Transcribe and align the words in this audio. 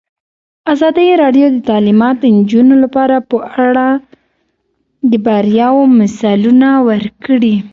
ازادي 0.73 1.07
راډیو 1.21 1.47
د 1.53 1.57
تعلیمات 1.69 2.15
د 2.19 2.25
نجونو 2.37 2.75
لپاره 2.83 3.15
په 3.29 3.37
اړه 3.67 3.87
د 5.11 5.13
بریاوو 5.25 5.83
مثالونه 5.99 6.69
ورکړي. 6.89 7.55